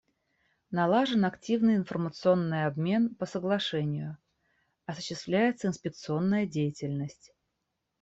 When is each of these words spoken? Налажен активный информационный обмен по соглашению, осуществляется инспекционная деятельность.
Налажен 0.71 1.25
активный 1.25 1.75
информационный 1.75 2.65
обмен 2.65 3.13
по 3.13 3.27
соглашению, 3.27 4.17
осуществляется 4.87 5.67
инспекционная 5.67 6.47
деятельность. 6.47 7.35